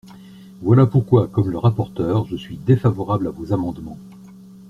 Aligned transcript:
Voilà 0.63 0.87
pourquoi, 0.87 1.27
comme 1.27 1.51
le 1.51 1.59
rapporteur, 1.59 2.25
je 2.25 2.35
suis 2.35 2.57
défavorable 2.57 3.27
à 3.27 3.29
vos 3.29 3.53
amendements. 3.53 3.99